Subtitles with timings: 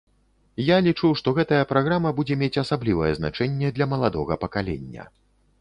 [0.67, 5.03] Я лічу, што гэтая праграма будзе мець асаблівае значэнне для маладога пакалення.